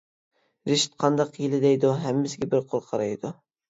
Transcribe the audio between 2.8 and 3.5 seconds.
قارايدۇ.